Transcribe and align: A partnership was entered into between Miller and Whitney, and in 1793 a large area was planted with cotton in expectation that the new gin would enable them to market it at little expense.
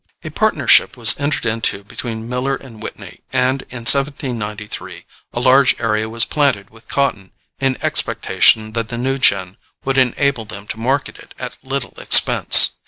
A 0.23 0.31
partnership 0.31 0.97
was 0.97 1.13
entered 1.19 1.45
into 1.45 1.83
between 1.83 2.27
Miller 2.27 2.55
and 2.55 2.81
Whitney, 2.81 3.19
and 3.31 3.61
in 3.69 3.81
1793 3.85 5.05
a 5.31 5.39
large 5.39 5.79
area 5.79 6.09
was 6.09 6.25
planted 6.25 6.71
with 6.71 6.87
cotton 6.87 7.31
in 7.59 7.77
expectation 7.83 8.71
that 8.71 8.87
the 8.87 8.97
new 8.97 9.19
gin 9.19 9.57
would 9.85 9.99
enable 9.99 10.45
them 10.45 10.65
to 10.69 10.79
market 10.79 11.19
it 11.19 11.35
at 11.37 11.63
little 11.63 11.93
expense. 11.99 12.77